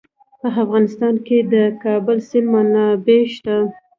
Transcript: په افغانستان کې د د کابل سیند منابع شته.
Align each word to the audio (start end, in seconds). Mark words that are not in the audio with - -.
په 0.39 0.47
افغانستان 0.63 1.15
کې 1.25 1.37
د 1.45 1.45
د 1.53 1.55
کابل 1.83 2.17
سیند 2.29 2.47
منابع 2.53 3.21
شته. 3.33 3.57